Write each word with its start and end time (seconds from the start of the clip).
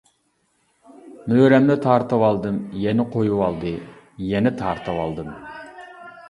مۈرەمنى 1.33 1.75
تارتىۋالدىم، 1.83 2.57
يەنە 2.85 3.05
قويۇۋالدى، 3.17 3.75
يەنە 4.31 4.55
تارتىۋالدىم. 4.63 5.31